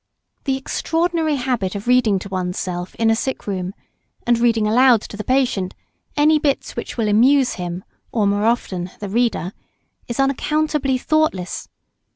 The 0.45 0.57
extraordinary 0.57 1.35
habit 1.35 1.75
of 1.75 1.85
reading 1.85 2.17
to 2.17 2.29
oneself 2.29 2.95
in 2.95 3.11
a 3.11 3.15
sick 3.15 3.45
room, 3.45 3.75
and 4.25 4.39
reading 4.39 4.65
aloud 4.65 5.01
to 5.01 5.15
the 5.15 5.23
patient 5.23 5.75
any 6.17 6.39
bits 6.39 6.75
which 6.75 6.97
will 6.97 7.07
amuse 7.07 7.53
him 7.53 7.83
or 8.11 8.25
more 8.25 8.45
often 8.45 8.89
the 8.99 9.09
reader, 9.09 9.53
is 10.07 10.19
unaccountably 10.19 10.97
thoughtless. 10.97 11.69